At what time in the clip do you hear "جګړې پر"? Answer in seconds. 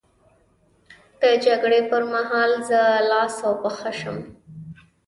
1.45-2.03